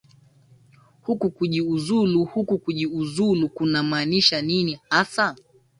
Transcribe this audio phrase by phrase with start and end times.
[1.01, 5.35] huku kujiuzulu huku kujiuzulu kunamaanisha nini hasa